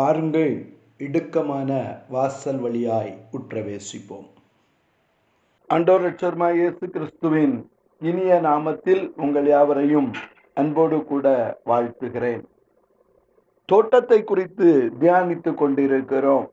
[0.00, 0.52] பாருங்கள்
[1.04, 1.70] இடுக்கமான
[2.14, 4.28] வாசல் வழியாய் உற்றவேசிப்போம்.
[5.70, 7.54] அண்டோர் லட்சர்மா இயேசு கிறிஸ்துவின்
[8.08, 10.08] இனிய நாமத்தில் உங்கள் யாவரையும்
[10.60, 11.26] அன்போடு கூட
[11.70, 12.42] வாழ்த்துகிறேன்.
[13.64, 14.68] தோட்டத்தை குறித்து
[15.00, 16.46] தியானித்துக் கொண்டிருக்கிறோம்.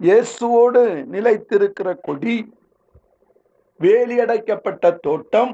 [0.00, 0.84] இயேசுவோடு
[1.14, 2.36] நிலைத்திருக்கிற கொடி
[3.80, 5.52] வேலியடைக்கப்பட்ட தோட்டம்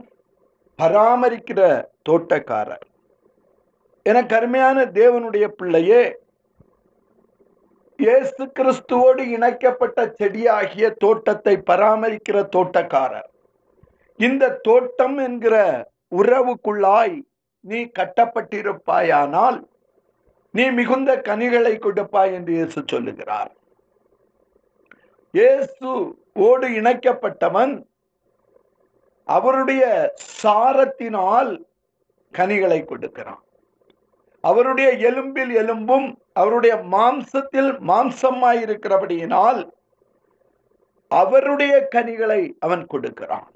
[0.79, 2.87] பராமரிக்கிற தோட்டக்காரர்.
[4.09, 6.02] என கருமையான தேவனுடைய பிள்ளையே
[7.98, 13.30] இயேசு கிறிஸ்துவோடு இணைக்கப்பட்ட செடியாகிய தோட்டத்தை பராமரிக்கிற தோட்டக்காரர்.
[14.27, 15.56] இந்த தோட்டம் என்கிற
[16.20, 17.16] உறவுக்குள்ளாய்
[17.70, 19.59] நீ கட்டப்பட்டிருப்பாயானால்
[20.55, 23.50] நீ மிகுந்த கனிகளை கொடுப்பாய் என்று இயேசு சொல்லுகிறார்.
[25.38, 25.88] இயேசு
[26.48, 27.75] ஓடு இணைக்கப்பட்டவன்
[29.36, 29.84] அவருடைய
[30.42, 31.53] சாரத்தினால்
[32.34, 33.42] கனிகளை கொடுக்கிறான்.
[34.48, 36.08] அவருடைய எலும்பில் எலும்பும்
[36.41, 39.61] அவருடைய மாம்சத்தில் மாம்சமாய் இருக்கிறபடியினால்
[41.11, 43.50] அவருடைய கனிகளை அவன் கொடுக்கிறான்.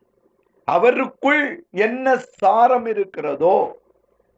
[0.69, 1.44] அவருக்குள்
[1.86, 2.06] என்ன
[2.41, 3.56] சாரம் இருக்கிறதோ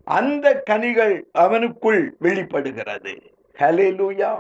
[0.07, 3.15] அந்த கனிகள் அவனுக்குள் வெளிப்படுகிறது.
[3.57, 4.33] ஹலெலுயா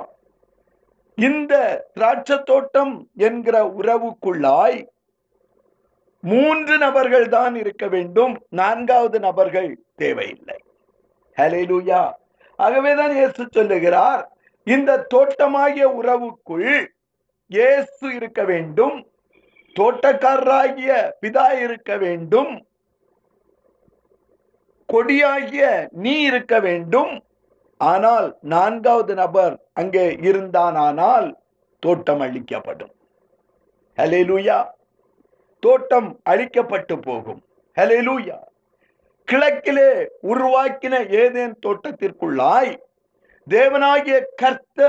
[1.19, 1.54] இந்த
[1.94, 2.94] திராட்சை தோட்டம்
[3.28, 4.80] என்கிற உறவுக்குள்ளாய்
[6.24, 8.34] மூன்று நபர்கள் தான் இருக்க வேண்டும்.
[8.60, 9.70] நான்காவது நபர்கள்
[10.02, 10.58] தேவையில்லை.
[11.38, 12.02] ஹலேலூயா
[12.58, 14.22] ஆகவேதான் இயேசு சொல்லுகிறார்
[14.66, 16.72] இந்த தோட்டமாகிய உறவுக்குள்
[17.50, 18.98] இயேசு இருக்க வேண்டும்
[19.77, 22.53] தோட்டக்காரராகிய பிதா இருக்க வேண்டும்
[24.88, 25.64] கொடியாகிய
[26.05, 27.12] நீ இருக்க வேண்டும்
[27.80, 31.28] ஆனால் நான்காவது நபர் அங்கே இருந்தானால்
[31.83, 32.92] தோட்டம் அழிக்கப்படும்.
[33.98, 34.58] ஹலேலூயா
[35.62, 37.41] தோட்டம் அழிக்கப்பட்டு போகும்.
[37.77, 38.38] ஹலேலூயா
[39.28, 39.91] கிழக்கிலே
[40.31, 42.72] உருவாக்கின ஏதேன் தோட்டத்திற்குள்ளாய்
[43.47, 44.81] தேவனாகிய கர்த்த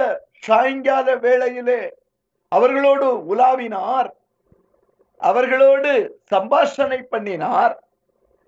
[0.47, 1.81] சாயங்கால வேளையிலே
[2.51, 4.09] அவர்களோடு உலாவினார்
[5.21, 5.91] அவர்களோடு
[6.33, 7.75] சம்பாஷணை பண்ணினார்.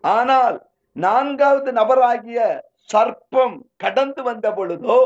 [0.03, 0.57] ஆனால்
[0.95, 2.39] நான்காவது நபராகிய
[2.93, 4.99] சர்ப்பம் கடந்து வந்த பொழுதோ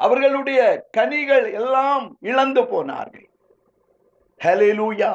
[0.00, 0.60] அவர்களுடைய
[0.96, 3.28] கனிகள் எல்லாம் இழந்து போனார்கள்.
[4.40, 5.12] ஹலேலூயா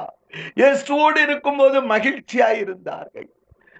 [0.59, 3.29] இயேசுவோடு இருக்கும்போது மகிழ்ச்சியாய் இருந்தார்கள்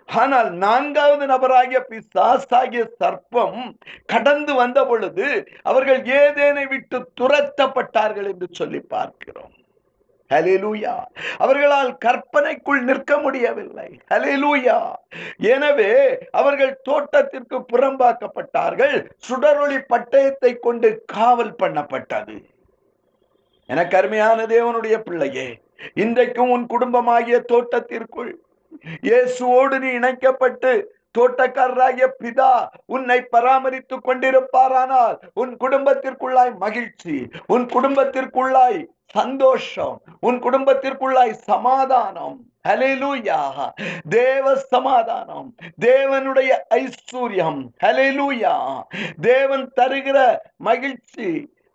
[0.10, 3.62] ஆனால் நான்காவது நபராகிய பிசாசாகிய சர்ப்பம்
[4.06, 5.28] கடந்து வந்த பொழுது
[5.64, 9.54] அவர்கள் ஏதேனை விட்டு துரத்தப்பட்டார்கள் என்று சொல்லி பார்க்கிறோம்.
[10.32, 10.94] ஹலேலூயா
[11.38, 13.90] அவர்களால் கற்பனைக்குள் நிற்க முடியவில்லை.
[14.14, 14.78] ஹலேலூயா
[15.54, 15.92] எனவே
[16.32, 18.96] அவர்கள் தோட்டத்திற்கு புறம்பாக்கப்பட்டார்கள்.
[19.28, 22.36] சுடரொளி பட்டயத்தை கொண்டு காவல் பண்ணப்பட்டது.
[23.70, 25.48] எனக்கு அருமையான தேவனுடைய பிள்ளையே
[26.04, 28.34] இன்றைக்கும் உன் குடும்பமாகிய தோட்டத்திற்குள்
[29.02, 30.72] இயேசுவோடு நீ இணைக்கப்பட்டு
[31.18, 32.52] தோட்டக்காரராகிய பிதா
[32.86, 37.16] உன்னை பராமரித்துக் கொண்டிருப்பாரானால் உன் குடும்பத்திற்குள்ளாய் மகிழ்ச்சி
[37.48, 38.80] உன் குடும்பத்திற்குள்ளாய்
[39.14, 42.38] சந்தோஷம் உன் குடும்பத்திற்குள்ளாய் சமாதானம்.
[42.68, 43.40] ஹலேலூயா
[44.10, 45.48] தேவ சமாதானம்
[45.82, 47.62] தேவனுடைய ஐஸ்வர்யம்.
[47.84, 48.56] ஹலேலூயா
[49.22, 50.18] தேவன் தருகிற
[50.58, 51.30] மகிழ்ச்சி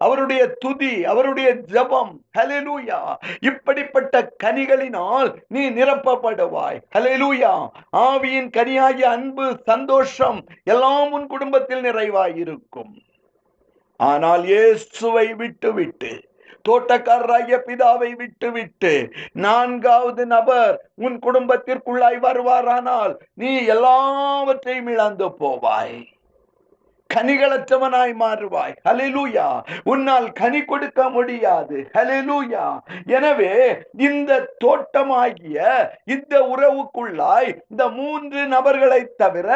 [0.05, 3.01] அவருடைய துதி அவருடைய ஜபம் ஹலெலூயா
[3.51, 4.15] இப்படிப்பட்ட
[4.45, 6.81] கனிகளினால் நீ நிரப்பப்படுவாய்.
[6.97, 7.55] ஹலெலூயா
[8.07, 10.41] ஆவியின் கனியாகிய அன்பு சந்தோஷம்
[10.75, 12.93] எல்லாம் உன் குடும்பத்தில் நிறைவாய் இருக்கும்
[14.01, 16.12] ஆனால் இயேசுவை விட்டுவிட்டு
[16.65, 18.93] தோட்டக்காரராகிய பிதாவை விட்டுவிட்டு
[19.45, 20.75] நான்காவது நபர்
[21.07, 25.97] உன் குடும்பத்திற்குள்ளாய் வருவாரானால் நீ எல்லாவற்றையும் இழந்து போவாய்.
[27.15, 28.75] கனிகளற்றவனாய் மாறுவாய்.
[28.89, 29.47] ஹலெலூயா
[29.93, 31.78] உன்னால் கனி கொடுக்க முடியாது.
[31.97, 32.65] ஹலெலூயா
[33.17, 33.53] எனவே
[34.09, 35.59] இந்த தோட்டமாகிய
[36.05, 39.49] இந்த உறவுக்குள்ளாய் இந்த மூன்று நபர்களை தவிர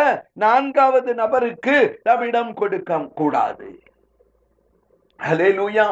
[0.44, 3.70] நான்காவது நபருக்கு நம்மிடம் கொடுக்க கூடாது.
[5.20, 5.88] ஹலேலூயா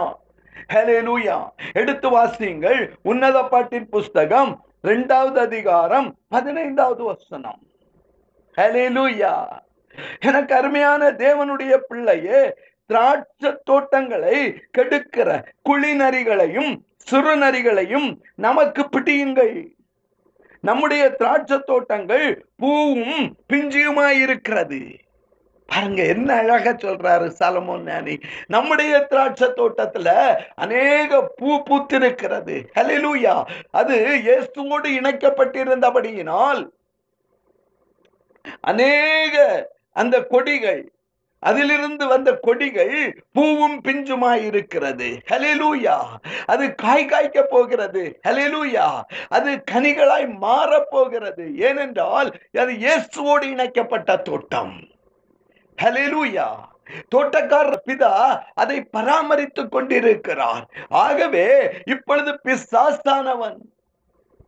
[0.72, 1.36] ஹலேலூயா
[1.72, 2.80] எடுத்து வாசியுங்கள்.
[3.02, 7.60] உன்னத பாட்டின் புஸ்தகம் இரண்டாவது அதிகாரம் பதினைந்தாவது வசனம்.
[8.56, 9.34] ஹலேலூயா
[10.24, 12.40] எனக்கு அருமையான தேவனுடைய பிள்ளையே
[12.90, 14.38] திராட்சை தோட்டங்களை
[14.78, 15.28] கெடுக்கிற
[15.68, 16.72] குளிநரிகளையும்
[17.10, 18.08] சிறுநரிகளையும்
[18.46, 19.56] நமக்கு பிடியுங்கள்.
[20.64, 22.26] நம்முடைய திராட்சை தோட்டங்கள்
[22.56, 24.80] பூவும் பிஞ்சியுமாய் இருக்கிறது.
[25.68, 28.14] பாருங்க என்ன அழகா சொல்றாரு சலமோன் ஞானி.
[28.46, 30.08] நம்முடைய திராட்சை தோட்டத்துல
[30.54, 32.56] அநேக பூ பூத்திருக்கிறது.
[32.78, 33.36] ஹலிலூயா
[33.70, 36.62] அது இயேசுவோடு இணைக்கப்பட்டிருந்தபடியினால்
[38.70, 39.36] அநேக
[40.02, 40.82] அந்த கொடிகள்
[41.42, 42.94] அதிலிருந்து வந்த கொடிகள்
[43.36, 45.08] பூவும் பிஞ்சுமாய் இருக்கிறது.
[45.30, 45.96] ஹலிலூயா
[46.52, 48.02] அது காய் காய்க்க போகிறது.
[48.28, 48.86] ஹலிலூயா
[49.28, 51.46] அது கனிகளாய் மாற போகிறது.
[51.66, 52.30] ஏனென்றால்
[52.62, 54.74] அது இயேசுவோடு இணைக்கப்பட்ட தோட்டம்.
[55.78, 56.48] ஹலிலூயா
[57.14, 58.14] தோட்டக்காரர் பிதா
[58.54, 60.64] அதை பராமரித்துக் கொண்டிருக்கிறார்.
[61.04, 61.46] ஆகவே
[61.84, 63.58] இப்பொழுது பிசாசானவன்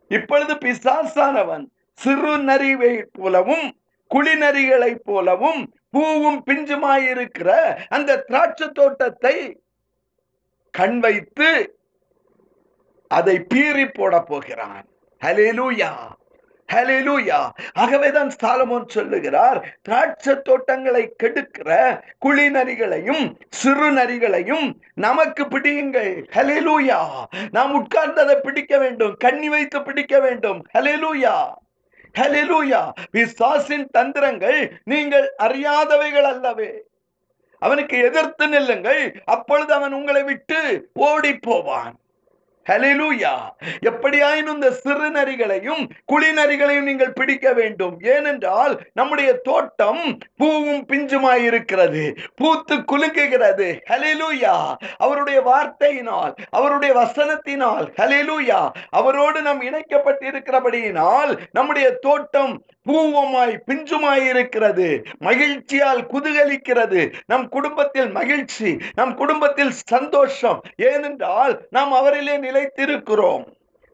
[0.09, 1.65] இப்பொழுது பிசாசானவன்
[2.01, 3.67] சிறு நரிவை போலவும்
[4.15, 7.51] குளிநரிகளைப் போலவும் பூவும் பிஞ்சுமாயிருக்கிற
[7.89, 9.37] அந்த திராட்சை தோட்டத்தை
[10.71, 11.51] கண் வைத்து
[13.11, 14.87] அதை பீறி போட போகிறான்.
[15.25, 15.91] ஹலேலூயா
[16.73, 26.13] ஹலேலூயா ஆகவேதான் சாலமோன் சொல்லுகிறார் திராட்சை தோட்டங்களை கெடுக்கிற குழி நரிகளையும் சிறு நரிகளையும் நமக்கு பிடியுங்கள்.
[26.37, 30.61] ஹலிலூயா நாம் உட்கார்ந்ததை பிடிக்க வேண்டும் கண்ணி வைத்து பிடிக்க வேண்டும்.
[30.75, 31.37] ஹலிலூயா
[32.19, 36.71] ஹலேலூயா பிசாசின் தந்திரங்கள் நீங்கள் அறியாதவைகள் அல்லவே.
[37.59, 39.23] அவனுக்கு எதிர்த்து நில்லுங்கள்.
[39.25, 41.95] அப்பொழுது அவன் உங்களை விட்டு ஓடி போவான்.
[42.71, 43.33] ஹலிலூயா
[43.89, 45.83] எப்படியாயினும் இந்த சிறு நரிகளையும்
[46.13, 47.95] குளிநரிகளையும் நீங்கள் பிடிக்க வேண்டும்.
[48.15, 50.03] ஏனென்றால் நம்முடைய தோட்டம்
[50.37, 52.05] பூவும் பிஞ்சுமாய் இருக்கிறது
[52.35, 53.69] பூத்து குலுங்குகிறது.
[53.91, 54.55] ஹலிலூயா
[54.97, 58.61] அவருடைய வார்த்தையினால் அவருடைய வசனத்தினால் ஹலிலூயா
[58.91, 62.55] அவரோடு நாம் இணைக்கப்பட்டிருக்கிறபடியினால் நம்முடைய தோட்டம்
[62.87, 67.13] பூவமாய் பிஞ்சுமாய் இருக்கிறது மகிழ்ச்சியால் குதிகலிக்கிறது.
[67.27, 70.63] நம் குடும்பத்தில் மகிழ்ச்சி நம் குடும்பத்தில் சந்தோஷம்.
[70.77, 73.45] ஏனென்றால் நாம் அவரிலே நிலைத்திருக்கிறோம்.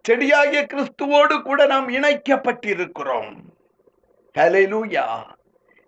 [0.03, 3.35] செடியாகிய கிறிஸ்துவோடு கூட நாம் இணைக்கப்பட்டிருக்கிறோம்.
[4.39, 5.07] ஹலெலூயா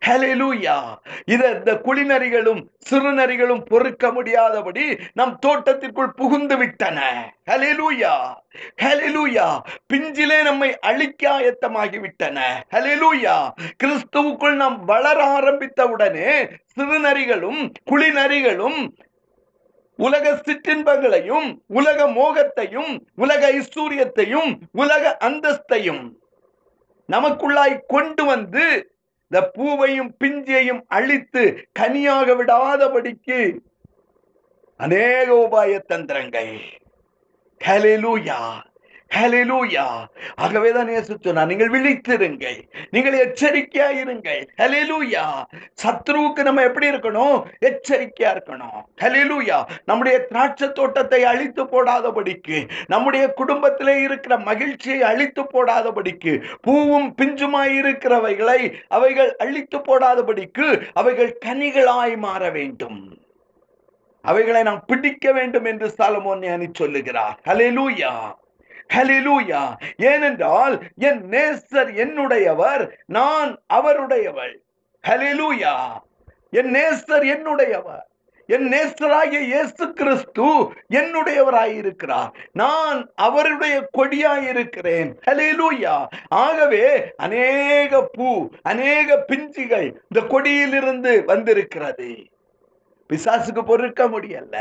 [0.05, 0.77] ஹலெலூயா
[1.25, 2.61] இத இந்த குளிநரிகளும்
[2.91, 6.99] சிறுநரிகளும் பொறுக்க முடியாதபடி நம் தோட்டத்திற்குள் புகுந்து விட்டன.
[7.51, 8.13] ஹலெலூயா
[8.83, 9.47] ஹலெலூயா
[9.93, 12.39] பிஞ்சிலே நம்மை அழிக்க ஆயத்தமாகி விட்டன.
[12.71, 13.37] ஹலெலூயா
[13.83, 16.31] கிறிஸ்துவுக்குள் நாம் வளர ஆரம்பித்தவுடனே
[16.75, 17.61] சிறுநரிகளும்
[17.91, 18.81] குளிநரிகளும்
[19.99, 26.03] உலக சிற்றின்பங்களையும் உலக மோகத்தையும் உலக ஐஸ்வர்யத்தையும் உலக அந்தஸ்தையும்
[27.09, 28.65] நமக்குள்ளாய் கொண்டு வந்து
[29.29, 33.39] இந்த பூவையும் பிஞ்சையும் அழித்து கனியாக விடாதபடிக்கு
[34.77, 36.55] அநேக உபாய தந்திரங்கள்.
[39.11, 39.85] ஹalleluya
[40.45, 42.59] ஆகவேதான் இயேசு சொன்னார் நீங்கள் விழித்திருங்கள்
[42.95, 44.41] நீங்கள் எச்சரிக்கையா இருங்கள்.
[44.61, 45.25] ஹalleluya
[45.83, 47.37] சத்ருவுக்கு நம்ம எப்படி இருக்கணும்?
[47.69, 48.79] எச்சரிக்கையா இருக்கணும்.
[49.03, 49.59] ஹalleluya
[49.91, 59.33] நம்முடைய திராட்சை தோட்டத்தை அழித்து போடாதபடிக்கு நம்முடைய குடும்பத்திலே இருக்கிற மகிழ்ச்சியை அழித்து போடாதபடிக்கு பூவும் பிஞ்சுமாய் இருக்கிறவைகளை அவைகள்
[59.45, 63.01] அழித்து போடாதபடிக்கு அவைகள் கனிகளாய் மாற வேண்டும்.
[64.25, 67.37] அவைகளை நாம் பிடிக்க வேண்டும் என்று சாலமோன் ஞானி சொல்லுகிறார்.
[67.51, 68.13] ஹalleluya
[68.93, 69.75] ஹலிலூயா.
[69.97, 74.57] ஏனென்றால் என் நேசர் என்னுடையவர் நான் அவருடையவள்.
[75.09, 75.99] ஹலிலூயா.
[76.51, 78.13] என் நேசர் என்னுடையவர்.
[78.47, 80.45] என் நேசராகிய இயேசு கிறிஸ்து
[80.91, 82.31] என்னுடையவராயிருக்கிறார்.
[82.53, 85.17] நான் அவருடைய கொடியாயிருக்கிறேன்.
[85.27, 92.25] ஹalleluya ஆகவே அநேக பூ அநேக பிஞ்சுகள் இந்த கொடியிலிருந்து வந்திருக்கிறது.
[93.13, 94.59] பிசாசுக்கு பொறுக்க முடியல.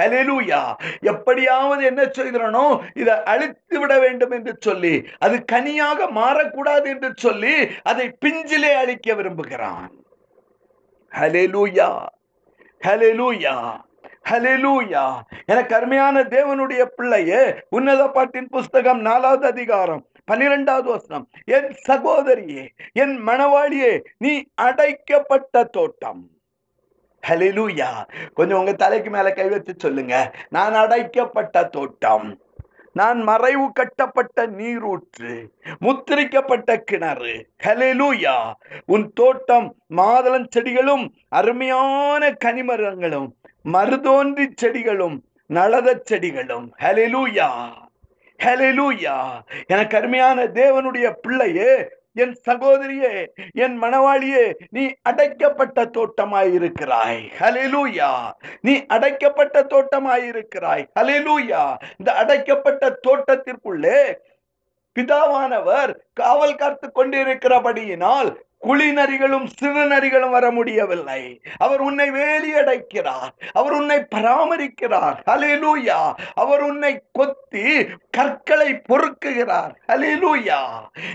[0.00, 7.54] ஹலெலூயா எப்படியாவது என்ன செய்கிறனோ இதை அழித்து விட வேண்டும் என்று சொல்லி அது கனியாக மாறக்கூடாது என்று சொல்லி
[7.82, 9.92] அதை பிஞ்சிலே அழிக்க விரும்புகிறான்.
[11.12, 12.06] ஹலெலூயா
[12.80, 13.80] ஹalleluya.
[14.30, 15.22] ஹalleluya.
[15.46, 21.28] எனக்கு அருமையான தேவனுடைய பிள்ளையே உன்னத பாட்டின் புஸ்தகம் நாலாவது அதிகாரம் பன்னிரெண்டாவது வசனம்.
[21.44, 26.28] என் சகோதரியே என் மணவாளியே நீ அடைக்கப்பட்ட தோட்டம்.
[27.28, 27.88] ஹலிலூயா
[28.34, 30.34] கொஞ்சம் உங்க தலைக்கு மேல கை வச்சு சொல்லுங்க.
[30.48, 32.40] நான் அடைக்கப்பட்ட தோட்டம்.
[32.92, 35.52] நான் மறைவு கட்டப்பட்ட நீரூற்று.
[35.80, 37.48] முத்திரிக்கப்பட்ட கிணறு.
[37.64, 38.52] ஹalleluya
[38.86, 43.28] உன் தோட்டம் மாதளம் செடிகளும் அருமையான கனிமரங்களும்
[43.72, 46.72] மருதோன்றி செடிகளும் நளத செடிகளும்.
[46.78, 47.50] ஹalleluya
[48.44, 53.14] ஹalleluya எனக்கு அருமையான தேவனுடைய பிள்ளையே என் சகோதரியே
[53.54, 57.20] என் மணவாளியே நீ அடைக்கப்பட்ட தோட்டமாயிருக்கிறாய்.
[57.38, 58.10] ஹலிலூயா
[58.60, 60.84] நீ அடைக்கப்பட்ட தோட்டமாயிருக்கிறாய்.
[61.00, 61.62] ஹலிலூயா
[61.98, 64.00] இந்த அடைக்கப்பட்ட தோட்டத்திற்குள்ளே
[64.96, 71.40] பிதாவானவர் காவல் காத்து கொண்டிருக்கிறபடியினால் குளிநரிகளும் சிறுநரிகளும் வர முடியவில்லை.
[71.56, 73.30] அவர் உன்னை வேலியடைக்கிறார்.
[73.52, 75.18] அவர் உன்னை பராமரிக்கிறார்.
[75.30, 79.72] அலிலூயா அவர் உன்னை கொத்தி கற்களை பொறுக்குகிறார்.
[79.88, 80.60] அலிலூயா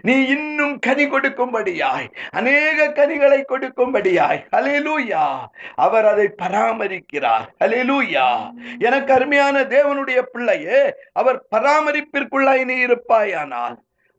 [0.01, 2.07] நீ இன்னும் கனி கொடுக்கும்படியாய்.
[2.31, 4.41] அநேக கனிகளை கொடுக்கும்படியாய்.
[4.55, 5.45] அலிலூயா
[5.75, 7.47] அவர் அதை பராமரிக்கிறார்.
[7.59, 13.75] அலிலூயா எனக்கு அருமையான தேவனுடைய பிள்ளையே அவர் பராமரிப்பிற்குள்ளாய் நீ இருப்பாயானால்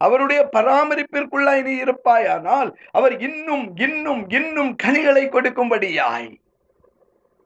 [0.07, 6.31] அவருடைய பராமரிப்பிற்குள்ளாய் நீ இருப்பாயானால் அவர் இன்னும் இன்னும் இன்னும் கனிகளை கொடுக்கும்படியாய்.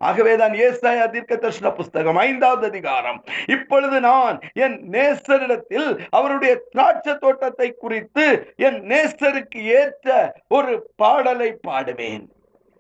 [0.01, 3.19] ஆகவேதான் ஏசாயா தீர்க்க தர்ஷன புஸ்தகம் ஐந்தாவது அதிகாரம்.
[3.55, 8.27] இப்பொழுது நான் என் நேசரிடத்தில் அவருடைய திராட்சை தோட்டத்தை குறித்து
[8.67, 10.17] என் நேசருக்கு ஏற்ற
[10.59, 10.73] ஒரு
[11.03, 12.27] பாடலை பாடுவேன்.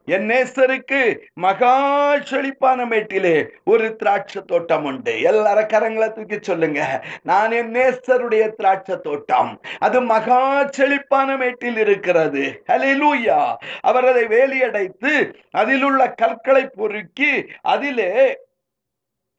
[0.06, 1.00] என் நேசருக்கு
[1.34, 1.72] மகா
[2.18, 3.32] செழிப்பான மேட்டிலே
[3.64, 5.20] ஒரு திராட்சை தோட்டம் உண்டு.
[5.20, 7.04] எல்லாரும் கரங்களை தூக்கி சொல்லுங்க.
[7.22, 9.60] நான் என் நேசருடைய திராட்சை தோட்டம்.
[9.78, 12.62] அது மகா செழிப்பான மேட்டில் இருக்கிறது.
[12.68, 18.38] ஹலிலூயா அவர் அதை வேலியடைத்து அதில் உள்ள கற்களை பொறுக்கி அதிலே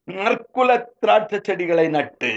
[0.07, 2.33] நற்குல திராட்சை செடிகளை நட்டு.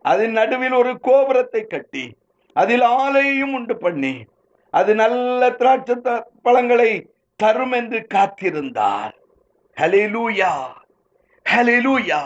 [0.00, 2.16] அதன் நடுவில் ஒரு கோபுரத்தை கட்டி
[2.52, 4.14] அதில் ஆலையும் உண்டு பண்ணி.
[4.70, 5.96] அது நல்ல திராட்சை
[6.42, 9.12] பழங்களை தரும் என்று காத்திருந்தார்.
[9.80, 10.52] ஹலிலூயா
[11.50, 12.20] ஹலிலூயா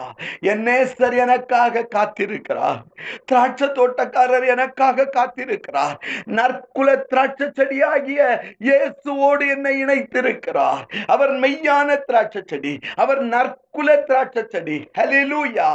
[0.50, 2.80] என் நேசர் எனக்காக காத்திருக்கிறார்.
[3.24, 5.96] திராட்சை தோட்டக்காரர் எனக்காக காத்திருக்கிறார்.
[6.38, 8.20] நற்குல திராட்சை செடியாகிய
[8.68, 10.82] இயேசுவோடு என்னை இணைத்திருக்கிறார்.
[11.06, 14.78] அவர் மெய்யான திராட்சை செடி அவர் நற்குல திராட்சை செடி.
[14.98, 15.70] ஹலிலூயா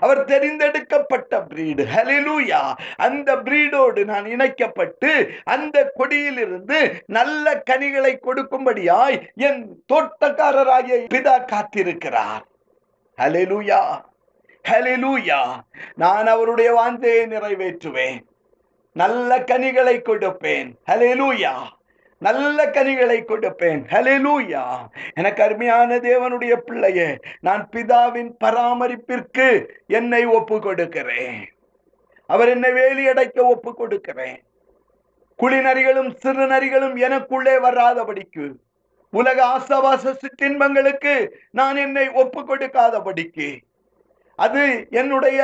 [0.00, 2.62] அவர் தெரிந்தெடுக்கப்பட்ட பிரீடு ஹலிலூயா
[3.08, 5.12] அந்த பிரீடோடு நான் இணைக்கப்பட்டு
[5.44, 6.80] அந்த கொடியிலிருந்து
[7.18, 9.60] நல்ல கனிகளை கொடுக்கும்படியாய் என்
[9.92, 12.44] தோட்டக்காரராகிய பிதா காத்திருக்கிறார்.
[13.20, 13.80] ஹலெலுயா
[14.64, 15.40] ஹலெலுயா
[15.94, 18.20] நான் அவருடைய வாஞ்சையை நிறைவேற்றுவேன்.
[18.92, 20.70] நல்ல கனிகளை கொடுப்பேன்.
[20.90, 21.54] ஹலெலுயா
[22.18, 23.82] நல்ல கனிகளை கொடுப்பேன்.
[23.88, 24.62] ஹலெலூயா
[25.14, 29.48] எனக்கு அருமையான தேவனுடைய பிள்ளையே நான் பிதாவின் பராமரிப்பிற்கு
[29.86, 31.40] என்னை ஒப்பு கொடுக்கிறேன்
[32.26, 34.40] அவர் என்னை வேலி அடைக்க ஒப்பு கொடுக்கிறேன்
[35.38, 38.46] குளிநரிகளும் சிறுநரிகளும் எனக்குள்ளே வராதபடிக்கு
[39.12, 41.14] உலக ஆசவாச சிற்றின்பங்களுக்கு
[41.50, 43.48] நான் என்னை ஒப்பு கொடுக்காதபடிக்கு
[44.38, 45.40] அது என்னுடைய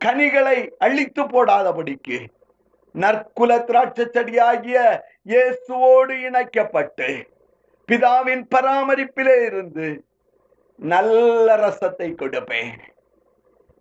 [0.00, 2.18] கனிகளை அழித்து போடாதபடிக்கு.
[2.94, 4.78] நற்குல திராட்ச செடியாகிய
[5.30, 7.08] இயேசுவோடு இணைக்கப்பட்டு
[7.88, 9.88] பிதாவின் பராமரிப்பிலே இருந்து
[10.78, 12.72] நல்ல ரசத்தை கொடுப்பேன்.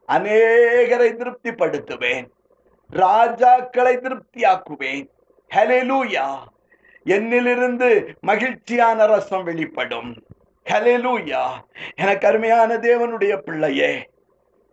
[0.10, 2.28] அநேகரை திருப்திப்படுத்துவேன்.
[2.94, 5.08] ராஜாக்களை திருப்தியாக்குவேன்.
[5.52, 6.28] ஹலெலூயா
[7.16, 7.90] என்னிலிருந்து
[8.22, 10.10] மகிழ்ச்சியான ரசம் வெளிப்படும்.
[10.66, 11.44] ஹலெலூயா
[11.96, 13.92] எனக்கு அருமையான தேவனுடைய பிள்ளையே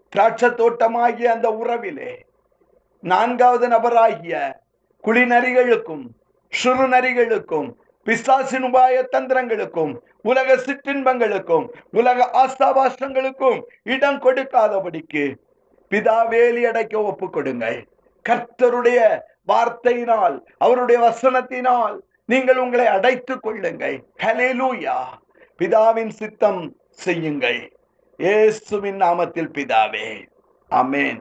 [0.08, 2.12] திராட்சை தோட்டமாகிய அந்த உறவிலே
[3.00, 4.34] நான்காவது நபராகிய
[5.04, 6.04] குளிநரிகளுக்கும்
[6.52, 7.68] சுருநரிகளுக்கும்
[8.06, 15.24] பிசாசின் உபாய தந்திரங்களுக்கும் உலக சிற்றின்பங்களுக்கும் உலக ஆஸ்தாபாசங்களுக்கும் இடம் கொடுக்காதபடிக்கு
[15.90, 17.78] பிதாவேலி அடைக்க ஒப்பு கொடுங்கள்.
[18.28, 19.00] கர்த்தருடைய
[19.48, 23.96] வார்த்தையினால் அவருடைய வசனத்தினால் நீங்கள் உங்களை அடைத்துக் கொள்ளுங்கள்.
[24.22, 24.98] ஹலேலூயா
[25.58, 27.60] பிதாவின் சித்தம் செய்யுங்கள்.
[28.16, 30.08] இயேசுவின் நாமத்தில் பிதாவே.
[30.70, 31.20] அமேன்